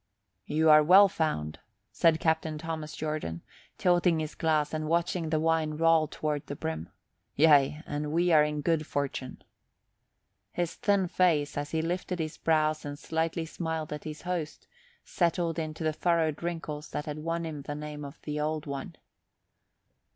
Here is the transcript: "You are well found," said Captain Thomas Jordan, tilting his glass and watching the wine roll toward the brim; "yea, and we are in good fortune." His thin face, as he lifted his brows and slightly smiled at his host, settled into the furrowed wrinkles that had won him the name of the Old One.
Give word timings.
"You 0.47 0.71
are 0.71 0.81
well 0.81 1.07
found," 1.07 1.59
said 1.91 2.19
Captain 2.19 2.57
Thomas 2.57 2.95
Jordan, 2.95 3.43
tilting 3.77 4.19
his 4.19 4.33
glass 4.33 4.73
and 4.73 4.87
watching 4.87 5.29
the 5.29 5.39
wine 5.39 5.75
roll 5.75 6.07
toward 6.07 6.47
the 6.47 6.55
brim; 6.55 6.89
"yea, 7.35 7.83
and 7.85 8.11
we 8.11 8.31
are 8.31 8.43
in 8.43 8.61
good 8.63 8.87
fortune." 8.87 9.43
His 10.53 10.73
thin 10.73 11.07
face, 11.07 11.55
as 11.55 11.69
he 11.69 11.83
lifted 11.83 12.17
his 12.17 12.39
brows 12.39 12.83
and 12.83 12.97
slightly 12.97 13.45
smiled 13.45 13.93
at 13.93 14.05
his 14.05 14.23
host, 14.23 14.65
settled 15.05 15.59
into 15.59 15.83
the 15.83 15.93
furrowed 15.93 16.41
wrinkles 16.41 16.89
that 16.89 17.05
had 17.05 17.19
won 17.19 17.45
him 17.45 17.61
the 17.61 17.75
name 17.75 18.03
of 18.03 18.19
the 18.23 18.39
Old 18.39 18.65
One. 18.65 18.95